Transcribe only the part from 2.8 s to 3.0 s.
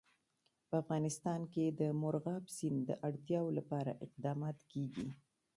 د